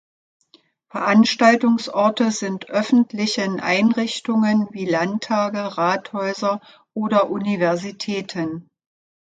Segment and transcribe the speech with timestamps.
[0.89, 6.59] Veranstaltungsorte sind öffentlichen Einrichtungen wie Landtage, Rathäuser
[6.95, 8.67] oder Universitäten.